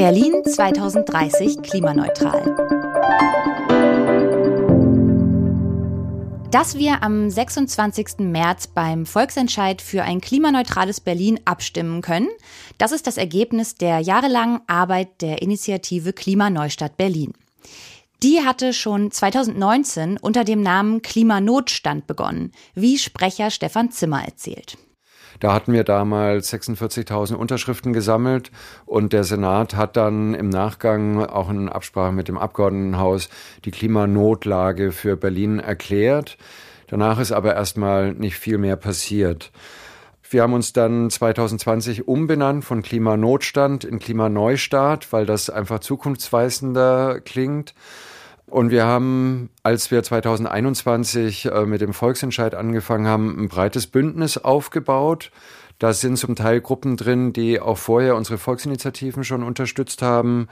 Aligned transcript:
Berlin 0.00 0.42
2030 0.46 1.60
klimaneutral. 1.60 2.56
Dass 6.50 6.78
wir 6.78 7.02
am 7.02 7.28
26. 7.28 8.20
März 8.20 8.68
beim 8.68 9.04
Volksentscheid 9.04 9.82
für 9.82 10.02
ein 10.02 10.22
klimaneutrales 10.22 11.02
Berlin 11.02 11.38
abstimmen 11.44 12.00
können, 12.00 12.30
das 12.78 12.92
ist 12.92 13.06
das 13.06 13.18
Ergebnis 13.18 13.74
der 13.74 13.98
jahrelangen 13.98 14.62
Arbeit 14.68 15.20
der 15.20 15.42
Initiative 15.42 16.14
Klimaneustadt 16.14 16.96
Berlin. 16.96 17.34
Die 18.22 18.40
hatte 18.40 18.72
schon 18.72 19.10
2019 19.10 20.16
unter 20.16 20.44
dem 20.44 20.62
Namen 20.62 21.02
Klimanotstand 21.02 22.06
begonnen, 22.06 22.52
wie 22.74 22.96
Sprecher 22.96 23.50
Stefan 23.50 23.90
Zimmer 23.90 24.24
erzählt. 24.24 24.78
Da 25.40 25.54
hatten 25.54 25.72
wir 25.72 25.84
damals 25.84 26.52
46.000 26.52 27.34
Unterschriften 27.34 27.94
gesammelt 27.94 28.50
und 28.84 29.14
der 29.14 29.24
Senat 29.24 29.74
hat 29.74 29.96
dann 29.96 30.34
im 30.34 30.50
Nachgang 30.50 31.24
auch 31.24 31.48
in 31.48 31.70
Absprache 31.70 32.12
mit 32.12 32.28
dem 32.28 32.36
Abgeordnetenhaus 32.36 33.30
die 33.64 33.70
Klimanotlage 33.70 34.92
für 34.92 35.16
Berlin 35.16 35.58
erklärt. 35.58 36.36
Danach 36.88 37.18
ist 37.18 37.32
aber 37.32 37.54
erstmal 37.54 38.12
nicht 38.12 38.36
viel 38.36 38.58
mehr 38.58 38.76
passiert. 38.76 39.50
Wir 40.28 40.42
haben 40.42 40.52
uns 40.52 40.74
dann 40.74 41.08
2020 41.08 42.06
umbenannt 42.06 42.64
von 42.64 42.82
Klimanotstand 42.82 43.84
in 43.84 43.98
Klimaneustart, 43.98 45.10
weil 45.12 45.24
das 45.24 45.48
einfach 45.48 45.80
zukunftsweisender 45.80 47.20
klingt. 47.20 47.74
Und 48.50 48.70
wir 48.70 48.84
haben, 48.84 49.48
als 49.62 49.92
wir 49.92 50.02
2021 50.02 51.46
äh, 51.46 51.66
mit 51.66 51.80
dem 51.80 51.92
Volksentscheid 51.92 52.56
angefangen 52.56 53.06
haben, 53.06 53.40
ein 53.40 53.48
breites 53.48 53.86
Bündnis 53.86 54.38
aufgebaut. 54.38 55.30
Da 55.78 55.92
sind 55.92 56.18
zum 56.18 56.34
Teil 56.34 56.60
Gruppen 56.60 56.96
drin, 56.96 57.32
die 57.32 57.60
auch 57.60 57.78
vorher 57.78 58.16
unsere 58.16 58.38
Volksinitiativen 58.38 59.22
schon 59.22 59.44
unterstützt 59.44 60.02
haben. 60.02 60.48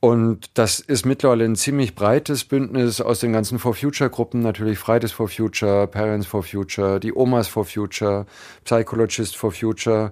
Und 0.00 0.58
das 0.58 0.80
ist 0.80 1.04
mittlerweile 1.04 1.44
ein 1.44 1.56
ziemlich 1.56 1.94
breites 1.94 2.44
Bündnis 2.44 3.00
aus 3.00 3.20
den 3.20 3.32
ganzen 3.32 3.58
For 3.58 3.74
Future 3.74 4.08
Gruppen, 4.08 4.40
natürlich 4.40 4.78
Fridays 4.78 5.12
for 5.12 5.28
Future, 5.28 5.86
Parents 5.86 6.26
for 6.26 6.42
Future, 6.42 7.00
die 7.00 7.14
Omas 7.14 7.48
for 7.48 7.64
Future, 7.64 8.26
Psychologists 8.64 9.36
for 9.36 9.52
Future 9.52 10.10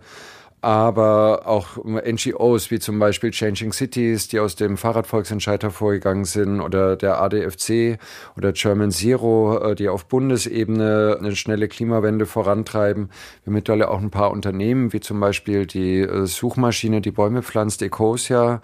aber 0.64 1.42
auch 1.44 1.76
NGOs 1.84 2.70
wie 2.70 2.78
zum 2.78 2.98
Beispiel 2.98 3.32
Changing 3.32 3.70
Cities, 3.70 4.28
die 4.28 4.40
aus 4.40 4.56
dem 4.56 4.78
Fahrradvolksentscheid 4.78 5.62
hervorgegangen 5.62 6.24
sind, 6.24 6.62
oder 6.62 6.96
der 6.96 7.20
ADFC 7.20 7.98
oder 8.34 8.52
German 8.52 8.90
Zero, 8.90 9.58
äh, 9.58 9.74
die 9.74 9.90
auf 9.90 10.06
Bundesebene 10.06 11.18
eine 11.20 11.36
schnelle 11.36 11.68
Klimawende 11.68 12.24
vorantreiben. 12.24 13.10
Wir 13.44 13.52
mittlerweile 13.52 13.90
auch 13.90 14.00
ein 14.00 14.10
paar 14.10 14.30
Unternehmen, 14.30 14.94
wie 14.94 15.00
zum 15.00 15.20
Beispiel 15.20 15.66
die 15.66 16.00
äh, 16.00 16.24
Suchmaschine, 16.24 17.02
die 17.02 17.10
Bäume 17.10 17.42
pflanzt, 17.42 17.82
Ecosia. 17.82 18.62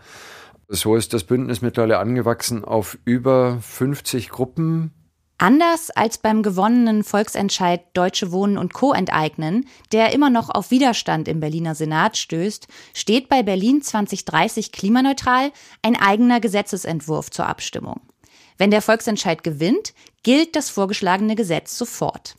So 0.69 0.97
ist 0.97 1.13
das 1.13 1.25
Bündnis 1.25 1.61
mittlerweile 1.61 1.99
angewachsen 1.99 2.65
auf 2.65 2.97
über 3.05 3.59
50 3.61 4.31
Gruppen, 4.31 4.93
Anders 5.41 5.89
als 5.89 6.19
beim 6.19 6.43
gewonnenen 6.43 7.03
Volksentscheid 7.03 7.81
Deutsche 7.95 8.31
Wohnen 8.31 8.59
und 8.59 8.75
Co. 8.75 8.93
enteignen, 8.93 9.67
der 9.91 10.13
immer 10.13 10.29
noch 10.29 10.51
auf 10.51 10.71
Widerstand 10.71 11.29
im 11.29 11.41
Berliner 11.41 11.75
Senat 11.75 12.19
stößt, 12.19 12.69
steht 12.93 13.31
bei 13.31 13.43
Berlin 13.43 13.81
2030 13.81 14.71
klimaneutral 14.71 15.51
ein 15.81 15.97
eigener 15.97 16.41
Gesetzesentwurf 16.41 17.31
zur 17.31 17.47
Abstimmung. 17.47 18.03
Wenn 18.59 18.71
der 18.71 18.83
Volksentscheid 18.83 19.43
gewinnt, 19.43 19.95
gilt 20.25 20.57
das 20.57 20.69
vorgeschlagene 20.69 21.37
Gesetz 21.37 21.79
sofort. 21.79 22.37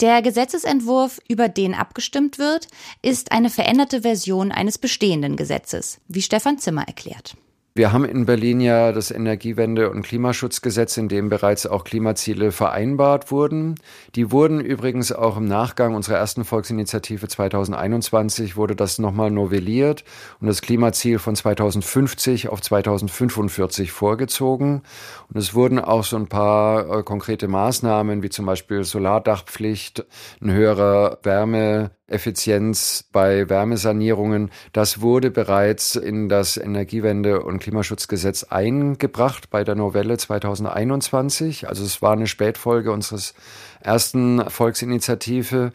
Der 0.00 0.20
Gesetzesentwurf, 0.20 1.22
über 1.28 1.48
den 1.48 1.72
abgestimmt 1.72 2.38
wird, 2.38 2.68
ist 3.00 3.32
eine 3.32 3.48
veränderte 3.48 4.02
Version 4.02 4.52
eines 4.52 4.76
bestehenden 4.76 5.36
Gesetzes, 5.36 6.02
wie 6.06 6.20
Stefan 6.20 6.58
Zimmer 6.58 6.86
erklärt. 6.86 7.34
Wir 7.76 7.92
haben 7.92 8.06
in 8.06 8.24
Berlin 8.24 8.62
ja 8.62 8.90
das 8.90 9.10
Energiewende- 9.10 9.90
und 9.90 10.00
Klimaschutzgesetz, 10.00 10.96
in 10.96 11.10
dem 11.10 11.28
bereits 11.28 11.66
auch 11.66 11.84
Klimaziele 11.84 12.50
vereinbart 12.50 13.30
wurden. 13.30 13.74
Die 14.14 14.32
wurden 14.32 14.60
übrigens 14.60 15.12
auch 15.12 15.36
im 15.36 15.44
Nachgang 15.44 15.94
unserer 15.94 16.16
ersten 16.16 16.46
Volksinitiative 16.46 17.28
2021 17.28 18.56
wurde 18.56 18.76
das 18.76 18.98
nochmal 18.98 19.30
novelliert 19.30 20.04
und 20.40 20.46
das 20.46 20.62
Klimaziel 20.62 21.18
von 21.18 21.36
2050 21.36 22.48
auf 22.48 22.62
2045 22.62 23.92
vorgezogen. 23.92 24.80
Und 25.28 25.38
es 25.38 25.52
wurden 25.52 25.78
auch 25.78 26.04
so 26.04 26.16
ein 26.16 26.28
paar 26.28 27.00
äh, 27.00 27.02
konkrete 27.02 27.46
Maßnahmen, 27.46 28.22
wie 28.22 28.30
zum 28.30 28.46
Beispiel 28.46 28.84
Solardachpflicht, 28.84 30.06
ein 30.40 30.50
höherer 30.50 31.18
Wärme 31.24 31.90
Effizienz 32.08 33.04
bei 33.10 33.48
Wärmesanierungen, 33.48 34.50
das 34.72 35.00
wurde 35.00 35.30
bereits 35.30 35.96
in 35.96 36.28
das 36.28 36.56
Energiewende- 36.56 37.42
und 37.42 37.58
Klimaschutzgesetz 37.58 38.44
eingebracht 38.44 39.50
bei 39.50 39.64
der 39.64 39.74
Novelle 39.74 40.16
2021. 40.16 41.68
Also 41.68 41.84
es 41.84 42.02
war 42.02 42.12
eine 42.12 42.28
Spätfolge 42.28 42.92
unseres 42.92 43.34
ersten 43.86 44.50
Volksinitiative. 44.50 45.72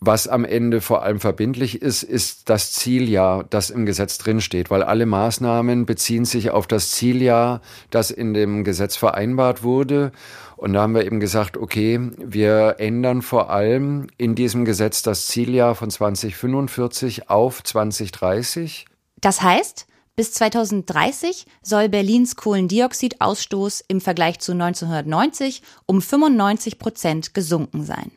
Was 0.00 0.28
am 0.28 0.44
Ende 0.44 0.82
vor 0.82 1.02
allem 1.02 1.20
verbindlich 1.20 1.80
ist, 1.80 2.02
ist 2.02 2.50
das 2.50 2.72
Zieljahr, 2.72 3.44
das 3.48 3.70
im 3.70 3.86
Gesetz 3.86 4.18
drinsteht, 4.18 4.70
weil 4.70 4.82
alle 4.82 5.06
Maßnahmen 5.06 5.86
beziehen 5.86 6.26
sich 6.26 6.50
auf 6.50 6.66
das 6.66 6.90
Zieljahr, 6.90 7.62
das 7.90 8.10
in 8.10 8.34
dem 8.34 8.64
Gesetz 8.64 8.96
vereinbart 8.96 9.62
wurde. 9.62 10.12
Und 10.56 10.74
da 10.74 10.82
haben 10.82 10.94
wir 10.94 11.06
eben 11.06 11.20
gesagt, 11.20 11.56
okay, 11.56 12.00
wir 12.18 12.76
ändern 12.78 13.22
vor 13.22 13.50
allem 13.50 14.08
in 14.18 14.34
diesem 14.34 14.64
Gesetz 14.64 15.02
das 15.02 15.26
Zieljahr 15.26 15.74
von 15.74 15.90
2045 15.90 17.30
auf 17.30 17.62
2030. 17.62 18.86
Das 19.20 19.40
heißt, 19.42 19.86
bis 20.16 20.32
2030 20.32 21.46
soll 21.62 21.88
Berlins 21.88 22.36
Kohlendioxidausstoß 22.36 23.84
im 23.86 24.00
Vergleich 24.00 24.40
zu 24.40 24.52
1990 24.52 25.62
um 25.84 26.02
95 26.02 26.78
Prozent 26.78 27.34
gesunken 27.34 27.84
sein. 27.84 28.10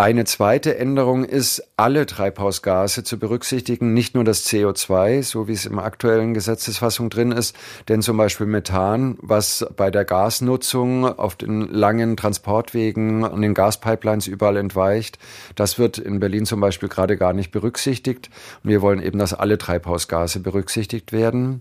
Eine 0.00 0.26
zweite 0.26 0.78
Änderung 0.78 1.24
ist, 1.24 1.60
alle 1.76 2.06
Treibhausgase 2.06 3.02
zu 3.02 3.18
berücksichtigen, 3.18 3.94
nicht 3.94 4.14
nur 4.14 4.22
das 4.22 4.46
CO2, 4.46 5.24
so 5.24 5.48
wie 5.48 5.54
es 5.54 5.66
im 5.66 5.80
aktuellen 5.80 6.34
Gesetzesfassung 6.34 7.10
drin 7.10 7.32
ist, 7.32 7.56
denn 7.88 8.00
zum 8.00 8.16
Beispiel 8.16 8.46
Methan, 8.46 9.18
was 9.20 9.66
bei 9.76 9.90
der 9.90 10.04
Gasnutzung 10.04 11.04
auf 11.04 11.34
den 11.34 11.62
langen 11.62 12.16
Transportwegen 12.16 13.24
und 13.24 13.42
den 13.42 13.54
Gaspipelines 13.54 14.28
überall 14.28 14.58
entweicht, 14.58 15.18
das 15.56 15.80
wird 15.80 15.98
in 15.98 16.20
Berlin 16.20 16.46
zum 16.46 16.60
Beispiel 16.60 16.88
gerade 16.88 17.16
gar 17.16 17.32
nicht 17.32 17.50
berücksichtigt. 17.50 18.30
Wir 18.62 18.82
wollen 18.82 19.02
eben, 19.02 19.18
dass 19.18 19.34
alle 19.34 19.58
Treibhausgase 19.58 20.38
berücksichtigt 20.38 21.10
werden. 21.10 21.60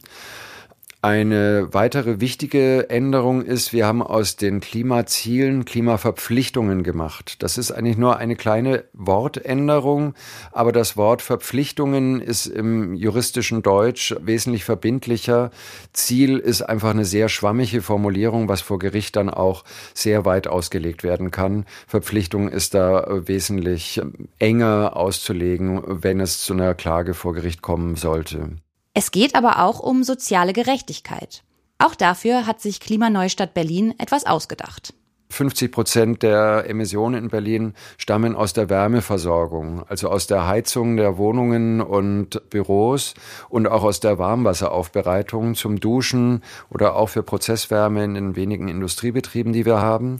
Eine 1.03 1.69
weitere 1.73 2.19
wichtige 2.19 2.89
Änderung 2.89 3.43
ist, 3.43 3.71
wir 3.71 3.85
haben 3.85 4.01
aus 4.01 4.35
den 4.35 4.61
Klimazielen 4.61 5.63
Klimaverpflichtungen 5.63 6.81
gemacht. 6.81 7.43
Das 7.43 7.59
ist 7.59 7.71
eigentlich 7.71 7.97
nur 7.97 8.17
eine 8.17 8.35
kleine 8.35 8.83
Wortänderung, 8.93 10.15
aber 10.51 10.71
das 10.71 10.97
Wort 10.97 11.21
Verpflichtungen 11.21 12.19
ist 12.19 12.47
im 12.47 12.95
juristischen 12.95 13.61
Deutsch 13.61 14.15
wesentlich 14.21 14.65
verbindlicher. 14.65 15.51
Ziel 15.93 16.39
ist 16.39 16.63
einfach 16.63 16.89
eine 16.89 17.05
sehr 17.05 17.29
schwammige 17.29 17.83
Formulierung, 17.83 18.49
was 18.49 18.61
vor 18.61 18.79
Gericht 18.79 19.17
dann 19.17 19.29
auch 19.29 19.65
sehr 19.93 20.25
weit 20.25 20.47
ausgelegt 20.47 21.03
werden 21.03 21.29
kann. 21.29 21.65
Verpflichtung 21.85 22.49
ist 22.49 22.73
da 22.73 23.05
wesentlich 23.27 24.01
enger 24.39 24.97
auszulegen, 24.97 25.83
wenn 25.85 26.19
es 26.19 26.43
zu 26.43 26.53
einer 26.53 26.73
Klage 26.73 27.13
vor 27.13 27.35
Gericht 27.35 27.61
kommen 27.61 27.95
sollte. 27.95 28.57
Es 28.99 29.11
geht 29.11 29.35
aber 29.35 29.59
auch 29.59 29.79
um 29.79 30.03
soziale 30.03 30.53
Gerechtigkeit. 30.53 31.43
Auch 31.77 31.93
dafür 31.93 32.47
hat 32.47 32.61
sich 32.61 32.79
Klimaneustadt 32.79 33.53
Berlin 33.53 33.93
etwas 33.99 34.25
ausgedacht. 34.25 34.95
50 35.29 35.71
Prozent 35.71 36.23
der 36.23 36.67
Emissionen 36.67 37.25
in 37.25 37.29
Berlin 37.29 37.75
stammen 37.99 38.35
aus 38.35 38.53
der 38.53 38.71
Wärmeversorgung, 38.71 39.83
also 39.87 40.09
aus 40.09 40.25
der 40.25 40.47
Heizung 40.47 40.97
der 40.97 41.19
Wohnungen 41.19 41.79
und 41.79 42.49
Büros 42.49 43.13
und 43.49 43.67
auch 43.67 43.83
aus 43.83 43.99
der 43.99 44.17
Warmwasseraufbereitung 44.17 45.53
zum 45.53 45.79
Duschen 45.79 46.41
oder 46.71 46.95
auch 46.95 47.09
für 47.09 47.21
Prozesswärme 47.21 48.03
in 48.03 48.15
den 48.15 48.35
wenigen 48.35 48.67
Industriebetrieben, 48.67 49.53
die 49.53 49.67
wir 49.67 49.79
haben. 49.79 50.17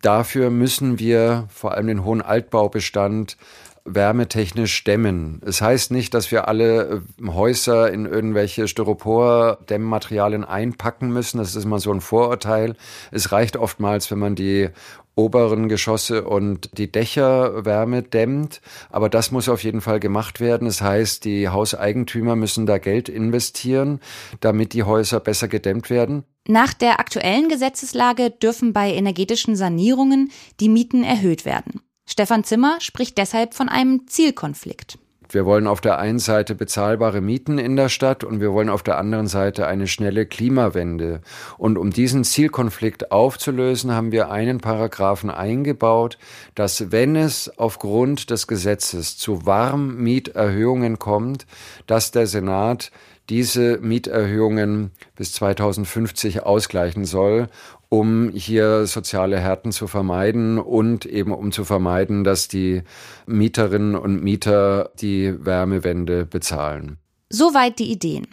Dafür 0.00 0.48
müssen 0.48 0.98
wir 0.98 1.48
vor 1.50 1.72
allem 1.72 1.88
den 1.88 2.04
hohen 2.04 2.22
Altbaubestand 2.22 3.36
wärmetechnisch 3.84 4.74
stemmen. 4.74 5.40
Es 5.44 5.62
heißt 5.62 5.90
nicht, 5.90 6.14
dass 6.14 6.30
wir 6.30 6.48
alle 6.48 7.02
äh, 7.20 7.26
Häuser 7.28 7.92
in 7.92 8.06
irgendwelche 8.06 8.68
Styropor-Dämmmaterialien 8.68 10.44
einpacken 10.44 11.12
müssen. 11.12 11.38
Das 11.38 11.54
ist 11.54 11.64
immer 11.64 11.80
so 11.80 11.92
ein 11.92 12.00
Vorurteil. 12.00 12.76
Es 13.10 13.32
reicht 13.32 13.56
oftmals, 13.56 14.10
wenn 14.10 14.18
man 14.18 14.34
die 14.34 14.68
oberen 15.14 15.68
Geschosse 15.68 16.24
und 16.24 16.78
die 16.78 16.90
Dächer 16.90 17.64
Wärme 17.64 18.02
dämmt. 18.02 18.60
Aber 18.90 19.08
das 19.08 19.30
muss 19.30 19.48
auf 19.48 19.62
jeden 19.62 19.80
Fall 19.80 20.00
gemacht 20.00 20.40
werden. 20.40 20.66
Das 20.66 20.80
heißt, 20.80 21.24
die 21.24 21.48
Hauseigentümer 21.48 22.36
müssen 22.36 22.66
da 22.66 22.78
Geld 22.78 23.08
investieren, 23.08 24.00
damit 24.40 24.72
die 24.72 24.84
Häuser 24.84 25.20
besser 25.20 25.48
gedämmt 25.48 25.90
werden. 25.90 26.24
Nach 26.48 26.72
der 26.72 27.00
aktuellen 27.00 27.48
Gesetzeslage 27.48 28.30
dürfen 28.30 28.72
bei 28.72 28.92
energetischen 28.92 29.56
Sanierungen 29.56 30.30
die 30.58 30.68
Mieten 30.68 31.04
erhöht 31.04 31.44
werden. 31.44 31.82
Stefan 32.20 32.44
Zimmer 32.44 32.76
spricht 32.80 33.16
deshalb 33.16 33.54
von 33.54 33.70
einem 33.70 34.06
Zielkonflikt. 34.06 34.98
Wir 35.30 35.46
wollen 35.46 35.66
auf 35.66 35.80
der 35.80 35.98
einen 35.98 36.18
Seite 36.18 36.54
bezahlbare 36.54 37.22
Mieten 37.22 37.56
in 37.56 37.76
der 37.76 37.88
Stadt 37.88 38.24
und 38.24 38.42
wir 38.42 38.52
wollen 38.52 38.68
auf 38.68 38.82
der 38.82 38.98
anderen 38.98 39.26
Seite 39.26 39.66
eine 39.66 39.86
schnelle 39.86 40.26
Klimawende. 40.26 41.22
Und 41.56 41.78
um 41.78 41.88
diesen 41.88 42.24
Zielkonflikt 42.24 43.10
aufzulösen, 43.10 43.94
haben 43.94 44.12
wir 44.12 44.30
einen 44.30 44.58
Paragraphen 44.58 45.30
eingebaut, 45.30 46.18
dass 46.54 46.92
wenn 46.92 47.16
es 47.16 47.58
aufgrund 47.58 48.28
des 48.28 48.46
Gesetzes 48.46 49.16
zu 49.16 49.46
Warmmieterhöhungen 49.46 50.98
kommt, 50.98 51.46
dass 51.86 52.10
der 52.10 52.26
Senat 52.26 52.90
diese 53.28 53.78
Mieterhöhungen 53.78 54.90
bis 55.14 55.32
2050 55.32 56.42
ausgleichen 56.42 57.04
soll, 57.04 57.48
um 57.88 58.30
hier 58.30 58.86
soziale 58.86 59.38
Härten 59.38 59.72
zu 59.72 59.86
vermeiden 59.86 60.58
und 60.58 61.06
eben 61.06 61.32
um 61.32 61.52
zu 61.52 61.64
vermeiden, 61.64 62.24
dass 62.24 62.48
die 62.48 62.82
Mieterinnen 63.26 63.96
und 63.96 64.22
Mieter 64.22 64.90
die 65.00 65.34
Wärmewende 65.44 66.24
bezahlen. 66.24 66.98
Soweit 67.28 67.78
die 67.78 67.90
Ideen. 67.90 68.26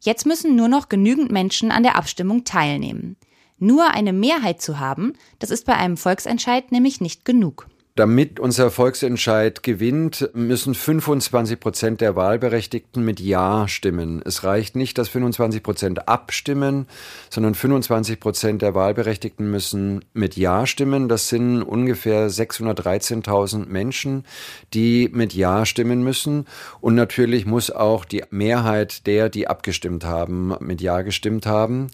Jetzt 0.00 0.26
müssen 0.26 0.56
nur 0.56 0.68
noch 0.68 0.88
genügend 0.88 1.30
Menschen 1.30 1.70
an 1.70 1.82
der 1.82 1.96
Abstimmung 1.96 2.44
teilnehmen. 2.44 3.16
Nur 3.58 3.90
eine 3.90 4.12
Mehrheit 4.12 4.60
zu 4.60 4.78
haben, 4.78 5.14
das 5.38 5.50
ist 5.50 5.64
bei 5.64 5.74
einem 5.74 5.96
Volksentscheid 5.96 6.72
nämlich 6.72 7.00
nicht 7.00 7.24
genug. 7.24 7.68
Damit 7.96 8.38
unser 8.38 8.70
Volksentscheid 8.70 9.62
gewinnt, 9.62 10.28
müssen 10.34 10.74
25 10.74 11.58
Prozent 11.58 12.02
der 12.02 12.14
Wahlberechtigten 12.14 13.02
mit 13.02 13.20
Ja 13.20 13.68
stimmen. 13.68 14.20
Es 14.22 14.44
reicht 14.44 14.76
nicht, 14.76 14.98
dass 14.98 15.08
25 15.08 15.62
Prozent 15.62 16.06
abstimmen, 16.06 16.88
sondern 17.30 17.54
25 17.54 18.20
Prozent 18.20 18.60
der 18.60 18.74
Wahlberechtigten 18.74 19.50
müssen 19.50 20.04
mit 20.12 20.36
Ja 20.36 20.66
stimmen. 20.66 21.08
Das 21.08 21.30
sind 21.30 21.62
ungefähr 21.62 22.28
613.000 22.28 23.64
Menschen, 23.64 24.26
die 24.74 25.08
mit 25.10 25.32
Ja 25.32 25.64
stimmen 25.64 26.04
müssen. 26.04 26.44
Und 26.82 26.96
natürlich 26.96 27.46
muss 27.46 27.70
auch 27.70 28.04
die 28.04 28.24
Mehrheit 28.28 29.06
der, 29.06 29.30
die 29.30 29.48
abgestimmt 29.48 30.04
haben, 30.04 30.54
mit 30.60 30.82
Ja 30.82 31.00
gestimmt 31.00 31.46
haben. 31.46 31.88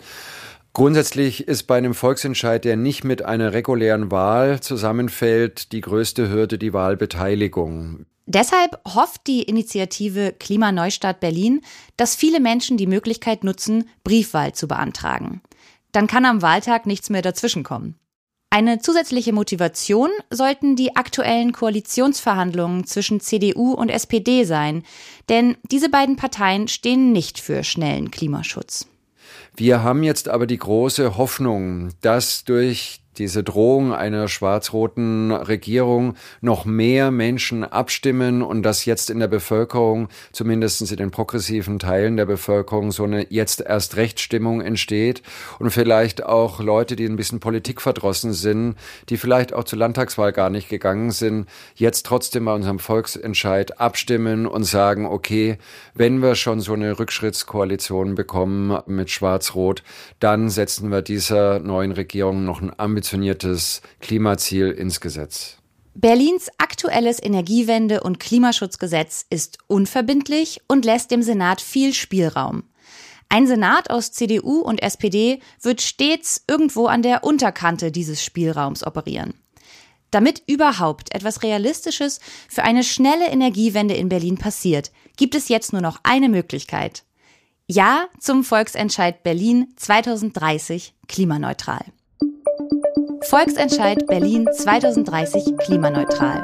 Grundsätzlich 0.74 1.46
ist 1.48 1.64
bei 1.64 1.76
einem 1.76 1.92
Volksentscheid, 1.92 2.64
der 2.64 2.76
nicht 2.76 3.04
mit 3.04 3.22
einer 3.22 3.52
regulären 3.52 4.10
Wahl 4.10 4.60
zusammenfällt, 4.60 5.72
die 5.72 5.82
größte 5.82 6.30
Hürde 6.30 6.56
die 6.56 6.72
Wahlbeteiligung. 6.72 8.06
Deshalb 8.24 8.80
hofft 8.86 9.26
die 9.26 9.42
Initiative 9.42 10.32
Klimaneustart 10.38 11.20
Berlin, 11.20 11.60
dass 11.98 12.16
viele 12.16 12.40
Menschen 12.40 12.78
die 12.78 12.86
Möglichkeit 12.86 13.44
nutzen, 13.44 13.90
Briefwahl 14.04 14.54
zu 14.54 14.66
beantragen. 14.66 15.42
Dann 15.90 16.06
kann 16.06 16.24
am 16.24 16.40
Wahltag 16.40 16.86
nichts 16.86 17.10
mehr 17.10 17.22
dazwischenkommen. 17.22 17.96
Eine 18.48 18.78
zusätzliche 18.78 19.32
Motivation 19.32 20.10
sollten 20.30 20.76
die 20.76 20.96
aktuellen 20.96 21.52
Koalitionsverhandlungen 21.52 22.86
zwischen 22.86 23.20
CDU 23.20 23.72
und 23.72 23.88
SPD 23.88 24.44
sein, 24.44 24.84
denn 25.28 25.56
diese 25.70 25.88
beiden 25.88 26.16
Parteien 26.16 26.68
stehen 26.68 27.12
nicht 27.12 27.40
für 27.40 27.64
schnellen 27.64 28.10
Klimaschutz. 28.10 28.91
Wir 29.54 29.82
haben 29.82 30.02
jetzt 30.02 30.28
aber 30.28 30.46
die 30.46 30.58
große 30.58 31.16
Hoffnung, 31.16 31.90
dass 32.00 32.44
durch 32.44 33.01
diese 33.18 33.42
Drohung 33.42 33.92
einer 33.92 34.28
schwarz-roten 34.28 35.32
Regierung 35.32 36.14
noch 36.40 36.64
mehr 36.64 37.10
Menschen 37.10 37.64
abstimmen 37.64 38.42
und 38.42 38.62
dass 38.62 38.84
jetzt 38.84 39.10
in 39.10 39.20
der 39.20 39.28
Bevölkerung, 39.28 40.08
zumindest 40.32 40.90
in 40.90 40.96
den 40.96 41.10
progressiven 41.10 41.78
Teilen 41.78 42.16
der 42.16 42.26
Bevölkerung, 42.26 42.92
so 42.92 43.04
eine 43.04 43.26
jetzt 43.30 43.60
erst 43.60 43.96
Rechtsstimmung 43.96 44.60
entsteht 44.60 45.22
und 45.58 45.70
vielleicht 45.70 46.24
auch 46.24 46.60
Leute, 46.60 46.96
die 46.96 47.06
ein 47.06 47.16
bisschen 47.16 47.40
politikverdrossen 47.40 48.32
sind, 48.32 48.76
die 49.08 49.16
vielleicht 49.16 49.52
auch 49.52 49.64
zur 49.64 49.78
Landtagswahl 49.78 50.32
gar 50.32 50.50
nicht 50.50 50.68
gegangen 50.68 51.10
sind, 51.10 51.48
jetzt 51.74 52.06
trotzdem 52.06 52.46
bei 52.46 52.54
unserem 52.54 52.78
Volksentscheid 52.78 53.80
abstimmen 53.80 54.46
und 54.46 54.64
sagen, 54.64 55.06
okay, 55.06 55.58
wenn 55.94 56.22
wir 56.22 56.34
schon 56.34 56.60
so 56.60 56.72
eine 56.72 56.98
Rückschrittskoalition 56.98 58.14
bekommen 58.14 58.80
mit 58.86 59.10
Schwarz-Rot, 59.10 59.82
dann 60.18 60.48
setzen 60.48 60.90
wir 60.90 61.02
dieser 61.02 61.58
neuen 61.58 61.92
Regierung 61.92 62.44
noch 62.44 62.62
ein 62.62 62.70
ambitioniertes 63.02 63.82
Klimaziel 64.00 64.70
ins 64.70 65.00
Gesetz. 65.00 65.58
Berlins 65.94 66.48
aktuelles 66.58 67.22
Energiewende- 67.22 68.02
und 68.02 68.20
Klimaschutzgesetz 68.20 69.26
ist 69.28 69.58
unverbindlich 69.66 70.60
und 70.68 70.84
lässt 70.84 71.10
dem 71.10 71.22
Senat 71.22 71.60
viel 71.60 71.92
Spielraum. 71.92 72.62
Ein 73.28 73.46
Senat 73.46 73.90
aus 73.90 74.12
CDU 74.12 74.60
und 74.60 74.82
SPD 74.82 75.40
wird 75.60 75.82
stets 75.82 76.44
irgendwo 76.46 76.86
an 76.86 77.02
der 77.02 77.24
Unterkante 77.24 77.90
dieses 77.90 78.24
Spielraums 78.24 78.86
operieren. 78.86 79.34
Damit 80.10 80.42
überhaupt 80.46 81.14
etwas 81.14 81.42
Realistisches 81.42 82.20
für 82.48 82.62
eine 82.62 82.84
schnelle 82.84 83.28
Energiewende 83.28 83.94
in 83.94 84.08
Berlin 84.08 84.38
passiert, 84.38 84.92
gibt 85.16 85.34
es 85.34 85.48
jetzt 85.48 85.72
nur 85.72 85.82
noch 85.82 85.98
eine 86.04 86.28
Möglichkeit. 86.28 87.04
Ja 87.66 88.06
zum 88.20 88.44
Volksentscheid 88.44 89.22
Berlin 89.22 89.72
2030 89.76 90.94
klimaneutral. 91.08 91.84
Volksentscheid 93.24 94.06
Berlin 94.06 94.48
2030 94.52 95.56
klimaneutral. 95.58 96.42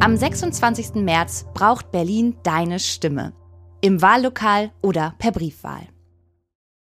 Am 0.00 0.16
26. 0.16 0.94
März 0.96 1.46
braucht 1.54 1.90
Berlin 1.90 2.36
deine 2.42 2.78
Stimme. 2.78 3.32
Im 3.80 4.00
Wahllokal 4.00 4.72
oder 4.80 5.14
per 5.18 5.32
Briefwahl. 5.32 5.86